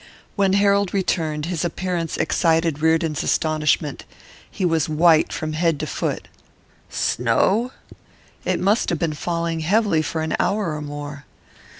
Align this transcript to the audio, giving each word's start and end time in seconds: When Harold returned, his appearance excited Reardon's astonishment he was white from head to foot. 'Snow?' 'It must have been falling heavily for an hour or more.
When 0.35 0.53
Harold 0.53 0.95
returned, 0.95 1.45
his 1.45 1.63
appearance 1.63 2.17
excited 2.17 2.81
Reardon's 2.81 3.21
astonishment 3.21 4.03
he 4.49 4.65
was 4.65 4.89
white 4.89 5.31
from 5.31 5.53
head 5.53 5.79
to 5.79 5.85
foot. 5.85 6.27
'Snow?' 6.89 7.71
'It 8.43 8.59
must 8.59 8.89
have 8.89 8.97
been 8.97 9.13
falling 9.13 9.59
heavily 9.59 10.01
for 10.01 10.23
an 10.23 10.35
hour 10.39 10.73
or 10.73 10.81
more. 10.81 11.25